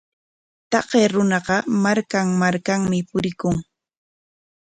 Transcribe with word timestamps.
Taqay 0.71 1.05
runaqa 1.13 1.57
markan 1.83 2.27
markanmi 2.41 2.99
purikun. 3.09 3.55